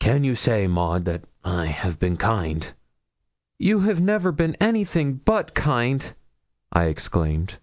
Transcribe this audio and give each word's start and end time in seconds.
Can 0.00 0.24
you 0.24 0.34
say, 0.34 0.66
Maud, 0.66 1.04
that 1.04 1.26
I 1.44 1.66
have 1.66 1.98
been 1.98 2.16
kind?' 2.16 2.72
'You 3.58 3.80
have 3.80 4.00
never 4.00 4.32
been 4.32 4.54
anything 4.60 5.16
but 5.16 5.54
kind,' 5.54 6.14
I 6.72 6.84
exclaimed. 6.84 7.58